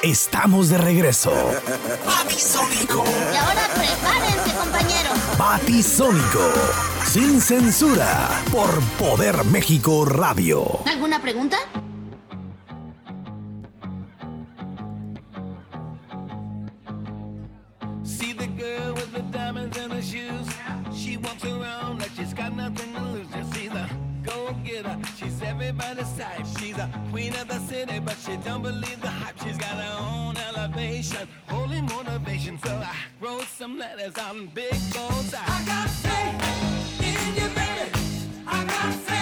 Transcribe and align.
Estamos 0.00 0.68
de 0.68 0.78
regreso. 0.78 1.32
Batisónico. 2.06 3.02
Y 3.32 3.36
ahora 3.36 3.66
prepárense, 3.74 4.56
compañeros. 4.56 5.18
Batisónico. 5.36 6.52
Sin 7.04 7.40
censura. 7.40 8.28
Por 8.52 8.80
Poder 8.96 9.44
México 9.46 10.04
Radio. 10.04 10.64
¿Alguna 10.86 11.20
pregunta? 11.20 11.56
See 18.04 18.34
She's 25.18 25.42
everybody's 25.42 26.12
type. 26.16 26.46
She's 26.60 26.78
a 26.78 26.88
queen 27.10 27.34
of 27.34 27.48
the 27.48 27.58
city, 27.66 27.98
but 27.98 28.16
she 28.24 28.36
don't 28.36 28.62
believe 28.62 29.00
the 29.00 29.08
hype. 29.08 29.36
She's 29.42 29.58
got 29.58 29.74
her 29.74 29.96
own 29.98 30.36
elevation, 30.36 31.26
holy 31.48 31.82
motivation. 31.82 32.56
So 32.64 32.70
I 32.70 32.94
wrote 33.20 33.48
some 33.58 33.78
letters 33.78 34.14
on 34.16 34.46
big 34.54 34.78
goals. 34.94 35.34
I 35.34 35.64
got 35.66 35.90
faith 35.90 37.02
in 37.02 37.34
you, 37.34 37.48
baby. 37.48 37.90
I 38.46 38.64
got 38.64 38.94
faith. 38.94 39.18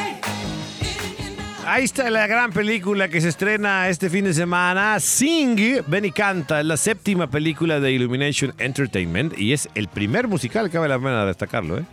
Ahí 1.65 1.85
está 1.85 2.11
la 2.11 2.27
gran 2.27 2.53
película 2.53 3.09
que 3.09 3.23
se 3.23 3.31
estrena 3.31 3.89
este 3.89 4.11
fin 4.11 4.27
de 4.27 4.35
semana, 4.35 5.01
Sing, 5.01 5.83
Ven 5.87 6.05
y 6.05 6.13
Canta, 6.13 6.61
es 6.61 6.67
la 6.67 6.77
séptima 6.77 7.29
película 7.29 7.81
de 7.81 7.91
Illumination 7.93 8.53
Entertainment 8.59 9.37
y 9.39 9.55
es 9.55 9.69
el 9.75 9.89
primer 9.89 10.29
musical, 10.29 10.71
cabe 10.71 10.89
la 10.89 10.99
pena 10.99 11.25
destacarlo, 11.25 11.79
¿eh? 11.79 11.85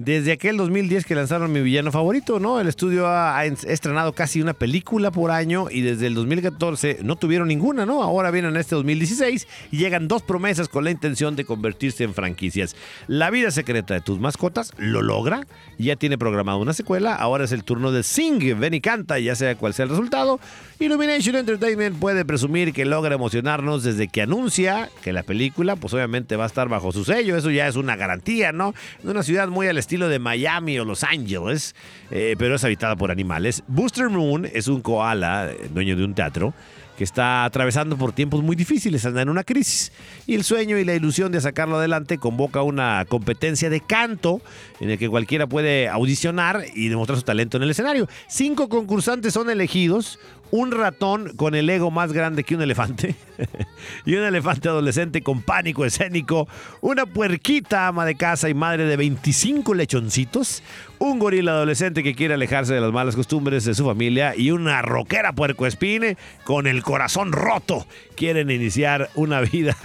Desde 0.00 0.30
aquel 0.30 0.56
2010 0.56 1.04
que 1.04 1.16
lanzaron 1.16 1.50
mi 1.50 1.60
villano 1.60 1.90
favorito, 1.90 2.38
¿no? 2.38 2.60
El 2.60 2.68
estudio 2.68 3.08
ha, 3.08 3.44
estrenado 3.44 4.12
casi 4.12 4.40
una 4.40 4.54
película 4.54 5.10
por 5.10 5.32
año 5.32 5.66
y 5.72 5.80
desde 5.80 6.06
el 6.06 6.14
2014 6.14 7.00
no 7.02 7.16
tuvieron 7.16 7.48
ninguna, 7.48 7.84
¿no? 7.84 8.04
Ahora 8.04 8.30
vienen 8.30 8.56
este 8.56 8.76
2016 8.76 9.48
y 9.72 9.76
llegan 9.76 10.06
dos 10.06 10.22
promesas 10.22 10.68
con 10.68 10.84
la 10.84 10.92
intención 10.92 11.34
de 11.34 11.44
convertirse 11.44 12.04
en 12.04 12.14
franquicias. 12.14 12.76
La 13.08 13.30
vida 13.30 13.50
secreta 13.50 13.94
de 13.94 14.00
tus 14.00 14.20
mascotas 14.20 14.72
lo 14.76 15.02
logra, 15.02 15.48
ya 15.78 15.96
tiene 15.96 16.16
programada 16.16 16.58
una 16.58 16.74
secuela, 16.74 17.16
ahora 17.16 17.42
es 17.42 17.50
el 17.50 17.64
turno 17.64 17.90
de 17.90 18.04
Sing, 18.04 18.38
ven 18.60 18.74
y 18.74 18.80
canta, 18.80 19.18
ya 19.18 19.34
sea 19.34 19.56
cual 19.56 19.74
sea 19.74 19.82
el 19.82 19.90
resultado. 19.90 20.38
Illumination 20.78 21.34
Entertainment 21.34 21.98
puede 21.98 22.24
presumir 22.24 22.72
que 22.72 22.84
logra 22.84 23.16
emocionarnos 23.16 23.82
desde 23.82 24.06
que 24.06 24.22
anuncia 24.22 24.90
que 25.02 25.12
la 25.12 25.24
película, 25.24 25.74
pues 25.74 25.92
obviamente 25.92 26.36
va 26.36 26.44
a 26.44 26.46
estar 26.46 26.68
bajo 26.68 26.92
su 26.92 27.04
sello, 27.04 27.36
eso 27.36 27.50
ya 27.50 27.66
es 27.66 27.74
una 27.74 27.96
garantía, 27.96 28.52
¿no? 28.52 28.74
De 29.02 29.10
una 29.10 29.24
ciudad 29.24 29.48
muy 29.48 29.66
al 29.66 29.87
estilo 29.88 30.10
de 30.10 30.18
Miami 30.18 30.78
o 30.78 30.84
Los 30.84 31.02
Ángeles, 31.02 31.74
eh, 32.10 32.36
pero 32.38 32.56
es 32.56 32.62
habitada 32.62 32.94
por 32.94 33.10
animales. 33.10 33.62
Booster 33.68 34.10
Moon 34.10 34.44
es 34.44 34.68
un 34.68 34.82
koala, 34.82 35.50
eh, 35.50 35.70
dueño 35.72 35.96
de 35.96 36.04
un 36.04 36.14
teatro, 36.14 36.52
que 36.98 37.04
está 37.04 37.44
atravesando 37.44 37.96
por 37.96 38.12
tiempos 38.12 38.42
muy 38.42 38.56
difíciles, 38.56 39.06
anda 39.06 39.22
en 39.22 39.28
una 39.28 39.44
crisis. 39.44 39.92
Y 40.26 40.34
el 40.34 40.42
sueño 40.42 40.76
y 40.78 40.84
la 40.84 40.94
ilusión 40.94 41.30
de 41.30 41.40
sacarlo 41.40 41.76
adelante 41.76 42.18
convoca 42.18 42.62
una 42.62 43.04
competencia 43.08 43.70
de 43.70 43.80
canto 43.80 44.42
en 44.80 44.90
el 44.90 44.98
que 44.98 45.08
cualquiera 45.08 45.46
puede 45.46 45.88
audicionar 45.88 46.64
y 46.74 46.88
demostrar 46.88 47.16
su 47.16 47.24
talento 47.24 47.56
en 47.56 47.62
el 47.62 47.70
escenario. 47.70 48.08
Cinco 48.26 48.68
concursantes 48.68 49.32
son 49.32 49.48
elegidos, 49.48 50.18
un 50.50 50.72
ratón 50.72 51.36
con 51.36 51.54
el 51.54 51.70
ego 51.70 51.92
más 51.92 52.12
grande 52.12 52.42
que 52.42 52.56
un 52.56 52.62
elefante 52.62 53.14
y 54.04 54.14
un 54.16 54.24
elefante 54.24 54.68
adolescente 54.68 55.22
con 55.22 55.42
pánico 55.42 55.84
escénico, 55.84 56.48
una 56.80 57.06
puerquita 57.06 57.86
ama 57.86 58.06
de 58.06 58.16
casa 58.16 58.48
y 58.48 58.54
madre 58.54 58.86
de 58.86 58.96
25 58.96 59.72
lechoncitos, 59.72 60.64
un 60.98 61.18
gorila 61.18 61.52
adolescente 61.52 62.02
que 62.02 62.14
quiere 62.14 62.34
alejarse 62.34 62.74
de 62.74 62.80
las 62.80 62.92
malas 62.92 63.14
costumbres 63.14 63.64
de 63.64 63.74
su 63.74 63.84
familia 63.84 64.34
y 64.36 64.50
una 64.50 64.82
rockera 64.82 65.32
puercoespine 65.32 66.16
con 66.44 66.66
el 66.66 66.82
corazón 66.82 67.32
roto. 67.32 67.86
Quieren 68.16 68.50
iniciar 68.50 69.10
una 69.14 69.40
vida 69.52 69.76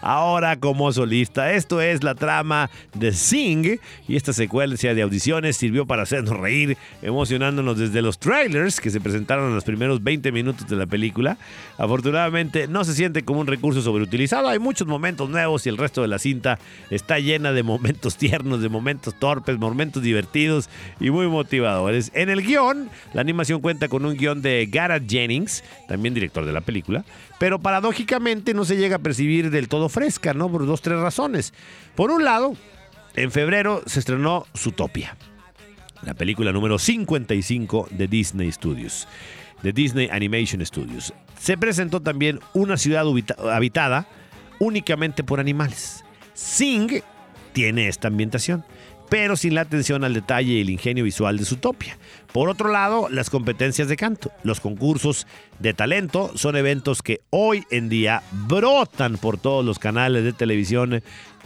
ahora 0.00 0.58
como 0.58 0.92
solista. 0.92 1.52
Esto 1.52 1.80
es 1.80 2.02
la 2.02 2.14
trama 2.14 2.70
de 2.94 3.12
Sing 3.12 3.78
y 4.08 4.16
esta 4.16 4.32
secuencia 4.32 4.94
de 4.94 5.02
audiciones 5.02 5.56
sirvió 5.56 5.86
para 5.86 6.02
hacernos 6.02 6.36
reír, 6.38 6.76
emocionándonos 7.02 7.78
desde 7.78 8.02
los 8.02 8.18
trailers 8.18 8.80
que 8.80 8.90
se 8.90 9.00
presentaron 9.00 9.48
en 9.48 9.54
los 9.54 9.64
primeros 9.64 10.02
20 10.02 10.32
minutos 10.32 10.68
de 10.68 10.76
la 10.76 10.86
película. 10.86 11.36
Afortunadamente 11.78 12.66
no 12.66 12.84
se 12.84 12.94
siente 12.94 13.22
como 13.22 13.40
un 13.40 13.46
recurso 13.46 13.82
sobreutilizado, 13.82 14.48
hay 14.48 14.58
muchos 14.58 14.86
momentos 14.86 15.28
nuevos 15.28 15.66
y 15.66 15.68
el 15.68 15.76
resto 15.76 16.02
de 16.02 16.08
la 16.08 16.18
cinta 16.18 16.58
está 16.90 17.18
llena 17.18 17.52
de 17.52 17.62
momentos 17.72 18.16
tiernos, 18.16 18.62
de 18.62 18.68
momentos 18.68 19.14
torpes, 19.14 19.58
momentos 19.58 20.02
divertidos 20.02 20.61
y 21.00 21.10
muy 21.10 21.26
motivadores. 21.28 22.10
En 22.14 22.28
el 22.30 22.42
guion, 22.42 22.90
la 23.12 23.20
animación 23.20 23.60
cuenta 23.60 23.88
con 23.88 24.04
un 24.04 24.16
guion 24.16 24.42
de 24.42 24.66
Garrett 24.70 25.08
Jennings, 25.08 25.64
también 25.88 26.14
director 26.14 26.44
de 26.44 26.52
la 26.52 26.60
película, 26.60 27.04
pero 27.38 27.60
paradójicamente 27.60 28.54
no 28.54 28.64
se 28.64 28.76
llega 28.76 28.96
a 28.96 29.00
percibir 29.00 29.50
del 29.50 29.68
todo 29.68 29.88
fresca, 29.88 30.34
¿no? 30.34 30.50
Por 30.50 30.66
dos, 30.66 30.82
tres 30.82 30.98
razones. 30.98 31.52
Por 31.94 32.10
un 32.10 32.24
lado, 32.24 32.54
en 33.14 33.30
febrero 33.30 33.82
se 33.86 34.00
estrenó 34.00 34.46
Zootopia, 34.56 35.16
la 36.02 36.14
película 36.14 36.52
número 36.52 36.78
55 36.78 37.88
de 37.90 38.08
Disney 38.08 38.50
Studios, 38.50 39.06
de 39.62 39.72
Disney 39.72 40.08
Animation 40.10 40.64
Studios. 40.64 41.12
Se 41.38 41.58
presentó 41.58 42.00
también 42.00 42.40
una 42.54 42.76
ciudad 42.76 43.04
habitada 43.52 44.06
únicamente 44.58 45.24
por 45.24 45.40
animales. 45.40 46.04
Sing 46.34 47.02
tiene 47.52 47.88
esta 47.88 48.08
ambientación, 48.08 48.64
pero 49.12 49.36
sin 49.36 49.54
la 49.54 49.60
atención 49.60 50.04
al 50.04 50.14
detalle 50.14 50.54
y 50.54 50.60
el 50.62 50.70
ingenio 50.70 51.04
visual 51.04 51.36
de 51.36 51.44
Zootopia. 51.44 51.98
Por 52.32 52.48
otro 52.48 52.70
lado, 52.70 53.10
las 53.10 53.28
competencias 53.28 53.86
de 53.88 53.98
canto, 53.98 54.32
los 54.42 54.58
concursos 54.58 55.26
de 55.58 55.74
talento 55.74 56.32
son 56.34 56.56
eventos 56.56 57.02
que 57.02 57.20
hoy 57.28 57.66
en 57.70 57.90
día 57.90 58.22
brotan 58.48 59.18
por 59.18 59.36
todos 59.36 59.66
los 59.66 59.78
canales 59.78 60.24
de 60.24 60.32
televisión 60.32 61.02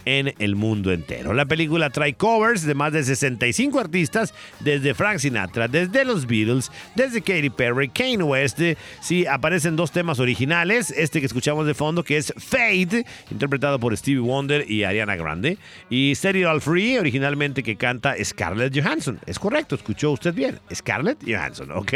en 0.06 0.32
el 0.38 0.56
mundo 0.56 0.92
entero. 0.92 1.34
La 1.34 1.44
película 1.44 1.90
trae 1.90 2.14
covers 2.14 2.64
de 2.64 2.74
más 2.74 2.92
de 2.92 3.04
65 3.04 3.78
artistas, 3.78 4.32
desde 4.60 4.94
Frank 4.94 5.18
Sinatra, 5.18 5.68
desde 5.68 6.04
los 6.04 6.26
Beatles, 6.26 6.72
desde 6.94 7.20
Katy 7.20 7.50
Perry, 7.50 7.88
Kanye 7.88 8.22
West. 8.22 8.60
Sí, 9.00 9.26
aparecen 9.26 9.76
dos 9.76 9.90
temas 9.90 10.18
originales, 10.20 10.90
este 10.90 11.20
que 11.20 11.26
escuchamos 11.26 11.66
de 11.66 11.74
fondo, 11.74 12.02
que 12.02 12.16
es 12.16 12.32
Fade, 12.38 13.04
interpretado 13.30 13.78
por 13.78 13.94
Stevie 13.96 14.20
Wonder 14.20 14.70
y 14.70 14.84
Ariana 14.84 15.16
Grande, 15.16 15.58
y 15.90 16.14
Set 16.14 16.36
It 16.36 16.46
All 16.46 16.60
Free, 16.60 16.98
originalmente 16.98 17.62
que 17.62 17.76
canta 17.76 18.14
Scarlett 18.24 18.74
Johansson. 18.74 19.18
Es 19.26 19.38
correcto, 19.38 19.74
escuchó 19.74 20.12
usted 20.12 20.32
bien, 20.32 20.60
Scarlett 20.72 21.18
Johansson, 21.26 21.72
¿ok? 21.72 21.92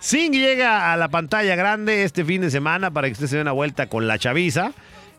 Sing 0.00 0.32
llega 0.32 0.92
a 0.92 0.96
la 0.96 1.08
pantalla 1.08 1.54
grande 1.56 2.04
este 2.04 2.24
fin 2.24 2.40
de 2.40 2.50
semana 2.50 2.90
para 2.90 3.08
que 3.08 3.12
usted 3.12 3.26
se 3.26 3.36
dé 3.36 3.42
una 3.42 3.52
vuelta 3.52 3.88
con 3.88 4.06
la 4.06 4.18
chaviza 4.18 4.72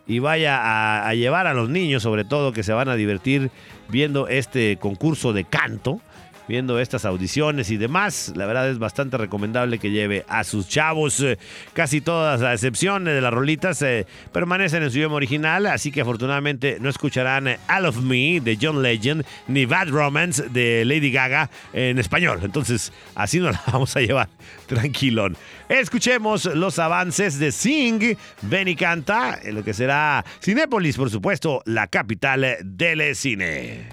y 0.06 0.20
vaya 0.20 1.08
a, 1.08 1.14
llevar 1.14 1.46
a 1.46 1.54
los 1.54 1.68
niños, 1.68 2.02
sobre 2.02 2.24
todo, 2.24 2.52
que 2.52 2.62
se 2.62 2.72
van 2.72 2.88
a 2.88 2.94
divertir 2.94 3.50
viendo 3.88 4.28
este 4.28 4.76
concurso 4.76 5.32
de 5.32 5.44
canto, 5.44 6.00
viendo 6.48 6.78
estas 6.78 7.04
audiciones 7.04 7.70
y 7.70 7.76
demás. 7.76 8.32
La 8.36 8.46
verdad 8.46 8.68
es 8.70 8.78
bastante 8.78 9.16
recomendable 9.16 9.78
que 9.78 9.90
lleve 9.90 10.24
a 10.28 10.44
sus 10.44 10.68
chavos. 10.68 11.20
Eh, 11.20 11.38
Casi 11.72 12.00
todas, 12.00 12.42
a 12.42 12.52
excepción 12.52 13.04
de 13.04 13.20
las 13.20 13.32
rolitas, 13.32 13.80
eh, 13.82 14.06
permanecen 14.32 14.82
en 14.82 14.90
su 14.90 14.98
idioma 14.98 15.16
original, 15.16 15.66
así 15.66 15.90
que 15.90 16.00
afortunadamente 16.00 16.78
no 16.80 16.88
escucharán 16.88 17.48
eh, 17.48 17.58
All 17.68 17.86
of 17.86 17.98
Me 17.98 18.40
de 18.40 18.58
John 18.60 18.82
Legend 18.82 19.24
ni 19.48 19.66
Bad 19.66 19.88
Romance 19.88 20.48
de 20.48 20.84
Lady 20.84 21.10
Gaga 21.10 21.50
en 21.72 21.98
español. 21.98 22.40
Entonces, 22.42 22.92
así 23.14 23.40
nos 23.40 23.52
la 23.52 23.62
vamos 23.72 23.96
a 23.96 24.00
llevar 24.00 24.28
tranquilón. 24.66 25.36
Escuchemos 25.68 26.44
los 26.46 26.78
avances 26.78 27.38
de 27.38 27.52
Sing, 27.52 28.16
Ven 28.42 28.68
y 28.68 28.76
Canta, 28.76 29.38
en 29.42 29.56
lo 29.56 29.64
que 29.64 29.74
será 29.74 30.24
Cinépolis, 30.42 30.96
por 30.96 31.10
supuesto, 31.10 31.62
la 31.64 31.88
capital 31.88 32.56
del 32.62 33.16
cine. 33.16 33.86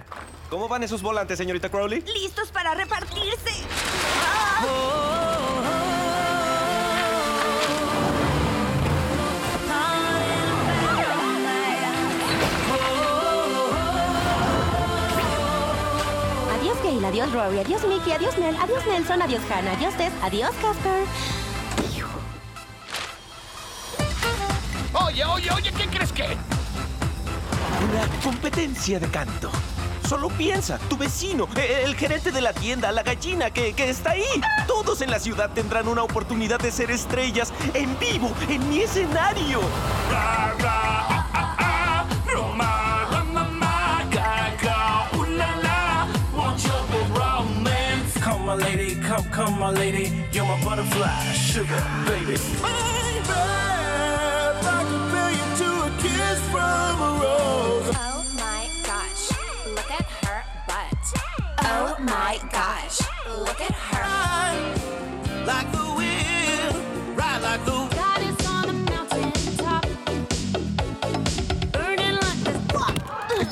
¿Cómo 0.53 0.67
van 0.67 0.83
esos 0.83 1.01
volantes, 1.01 1.35
señorita 1.39 1.67
Crowley? 1.67 2.01
¡Listos 2.01 2.51
para 2.51 2.75
repartirse! 2.75 3.49
Adiós 16.51 16.83
Gail, 16.83 17.03
adiós 17.03 17.33
Rory, 17.33 17.57
adiós 17.57 17.83
Mickey, 17.88 18.11
adiós 18.11 18.38
Nell, 18.38 18.56
adiós 18.56 18.85
Nelson, 18.85 19.23
adiós 19.23 19.41
Hannah, 19.49 19.71
adiós 19.71 19.97
Tess, 19.97 20.13
adiós 20.21 20.53
Casper. 20.61 21.03
Oye, 24.94 25.25
oye, 25.25 25.51
oye, 25.51 25.71
¿qué 25.71 25.88
crees 25.88 26.11
que? 26.11 26.38
Una 27.89 28.21
competencia 28.21 28.99
de 28.99 29.07
canto. 29.07 29.49
Solo 30.07 30.29
piensa, 30.29 30.77
tu 30.89 30.97
vecino, 30.97 31.47
eh, 31.55 31.83
el 31.85 31.95
gerente 31.95 32.31
de 32.31 32.41
la 32.41 32.53
tienda, 32.53 32.91
la 32.91 33.03
gallina 33.03 33.51
que, 33.51 33.73
que 33.73 33.89
está 33.89 34.11
ahí. 34.11 34.23
Todos 34.67 35.01
en 35.01 35.09
la 35.09 35.19
ciudad 35.19 35.50
tendrán 35.53 35.88
una 35.88 36.03
oportunidad 36.03 36.59
de 36.59 36.71
ser 36.71 36.91
estrellas 36.91 37.53
en 37.73 37.97
vivo, 38.00 38.31
en 38.50 38.67
mi 38.69 38.81
escenario. 38.81 39.61
Come, 48.23 48.61
lady, 48.61 48.95
come, 48.95 49.23
come, 49.31 49.59
my 49.59 49.69
lady. 49.71 50.11
You're 50.31 50.45
my 50.45 50.63
butterfly, 50.63 51.33
sugar. 51.33 51.81
Baby, 52.06 52.38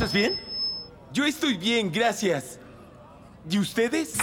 ¿Estás 0.02 0.14
bien? 0.14 0.34
Yo 1.14 1.28
estoy 1.28 1.58
bien, 1.58 1.92
gracias. 1.92 2.60
¿Y 3.48 3.60
ustedes? 3.60 4.14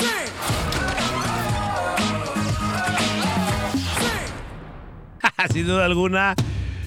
Sin 5.53 5.69
duda 5.69 5.85
alguna 5.85 6.35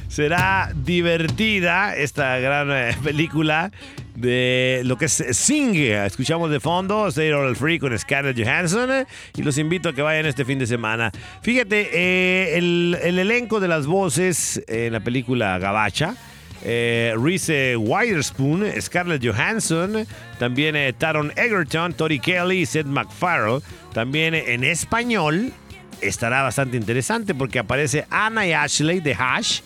será 0.09 0.73
divertida 0.75 1.95
esta 1.95 2.37
gran 2.39 2.69
eh, 2.69 2.93
película 3.01 3.71
de 4.13 4.81
lo 4.83 4.97
que 4.97 5.05
es 5.05 5.23
Sing. 5.31 5.73
Escuchamos 5.73 6.51
de 6.51 6.59
fondo 6.59 7.07
Stay 7.07 7.31
All 7.31 7.55
Free 7.55 7.79
con 7.79 7.97
Scarlett 7.97 8.37
Johansson 8.37 8.91
eh, 8.91 9.05
y 9.37 9.41
los 9.41 9.57
invito 9.57 9.87
a 9.87 9.93
que 9.93 10.01
vayan 10.01 10.25
este 10.25 10.43
fin 10.43 10.59
de 10.59 10.67
semana. 10.67 11.13
Fíjate, 11.41 11.91
eh, 11.93 12.57
el, 12.57 12.97
el 13.01 13.19
elenco 13.19 13.61
de 13.61 13.69
las 13.69 13.87
voces 13.87 14.61
en 14.67 14.91
la 14.91 14.99
película 14.99 15.57
Gabacha. 15.59 16.17
Eh, 16.63 17.15
Reese 17.17 17.75
Witherspoon, 17.75 18.65
Scarlett 18.79 19.25
Johansson, 19.25 20.05
también 20.37 20.75
eh, 20.75 20.93
Taron 20.93 21.31
Egerton, 21.35 21.93
Tori 21.93 22.19
Kelly, 22.19 22.65
Seth 22.65 22.85
MacFarlane. 22.85 23.61
También 23.93 24.35
eh, 24.35 24.53
en 24.53 24.63
español 24.63 25.53
estará 26.01 26.43
bastante 26.43 26.77
interesante 26.77 27.33
porque 27.33 27.59
aparece 27.59 28.05
Anna 28.09 28.45
y 28.45 28.53
Ashley 28.53 28.99
de 28.99 29.15
Hash, 29.17 29.61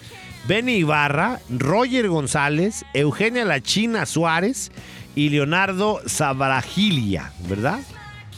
Benny 0.47 0.77
Ibarra, 0.77 1.39
Roger 1.49 2.07
González, 2.07 2.85
Eugenia 2.93 3.45
La 3.45 3.61
China 3.61 4.05
Suárez 4.05 4.71
y 5.15 5.29
Leonardo 5.29 6.01
Sabragilia, 6.05 7.31
¿verdad? 7.47 7.79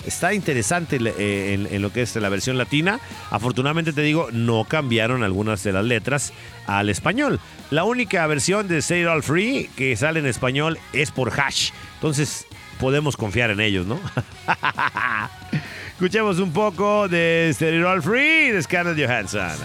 Está 0.07 0.33
interesante 0.33 0.98
eh, 1.00 1.54
en, 1.54 1.68
en 1.71 1.81
lo 1.81 1.92
que 1.92 2.01
es 2.01 2.15
la 2.15 2.30
versión 2.30 2.57
latina. 2.57 3.00
Afortunadamente 3.30 3.94
te 3.94 4.01
digo, 4.01 4.30
no 4.31 4.63
cambiaron 4.63 5.21
algunas 5.24 5.63
de 5.63 5.74
las 5.74 5.86
letras 5.86 6.33
al 6.65 6.89
español. 6.89 7.39
La 7.69 7.83
única 7.83 8.25
versión 8.27 8.68
de 8.68 8.81
Say 8.81 9.01
It 9.01 9.07
All 9.07 9.21
Free 9.21 9.69
que 9.75 9.95
sale 9.95 10.19
en 10.19 10.25
español 10.25 10.80
es 10.94 11.12
por 11.12 11.38
Hash. 11.38 11.71
Entonces 11.95 12.48
podemos 12.80 13.18
confiar 13.18 13.51
en 13.51 13.59
ellos, 13.59 13.86
¿no? 13.86 14.00
Escuchemos 15.92 16.39
un 16.39 16.54
poco 16.54 17.07
de 17.07 17.54
It 17.59 17.86
All 17.86 18.01
Free 18.01 18.51
de 18.51 18.62
Scarlett 18.62 18.98
Johansson. 18.98 19.57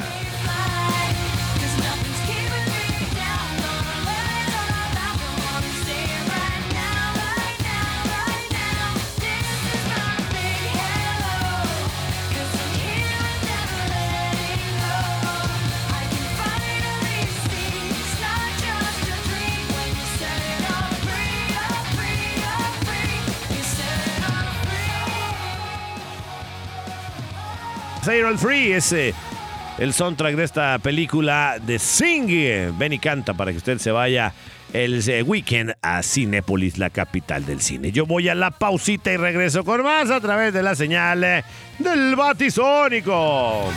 All 28.08 28.36
Free 28.36 28.72
es 28.72 28.92
eh, 28.92 29.14
el 29.78 29.92
soundtrack 29.92 30.34
de 30.34 30.44
esta 30.44 30.78
película 30.80 31.58
de 31.64 31.78
Sing. 31.78 32.76
Ven 32.76 32.92
y 32.92 32.98
canta 32.98 33.32
para 33.32 33.52
que 33.52 33.58
usted 33.58 33.78
se 33.78 33.92
vaya 33.92 34.32
el 34.72 35.08
eh, 35.08 35.22
weekend 35.22 35.74
a 35.82 36.02
Cinépolis, 36.02 36.78
la 36.78 36.90
capital 36.90 37.46
del 37.46 37.60
cine. 37.60 37.92
Yo 37.92 38.04
voy 38.04 38.28
a 38.28 38.34
la 38.34 38.50
pausita 38.50 39.12
y 39.12 39.16
regreso 39.16 39.64
con 39.64 39.84
más 39.84 40.10
a 40.10 40.20
través 40.20 40.52
de 40.52 40.64
la 40.64 40.74
señal 40.74 41.22
eh, 41.22 41.44
del 41.78 42.16
Batisónico. 42.16 43.70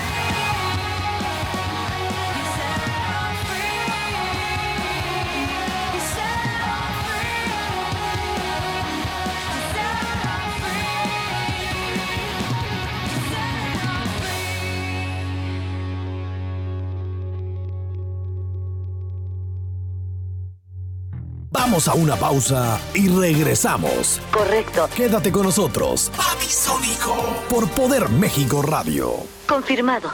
Vamos 21.66 21.88
a 21.88 21.96
una 21.96 22.16
pausa 22.16 22.80
y 22.94 23.08
regresamos. 23.10 24.22
Correcto. 24.32 24.88
Quédate 24.96 25.32
con 25.32 25.46
nosotros 25.46 26.12
Batisónico. 26.16 27.16
por 27.50 27.68
Poder 27.70 28.08
México 28.08 28.62
Radio. 28.62 29.16
Confirmado. 29.48 30.12